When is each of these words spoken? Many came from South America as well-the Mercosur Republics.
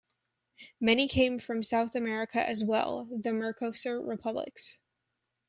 Many 0.79 1.07
came 1.07 1.37
from 1.37 1.61
South 1.61 1.93
America 1.93 2.41
as 2.41 2.63
well-the 2.63 3.29
Mercosur 3.29 4.01
Republics. 4.03 4.79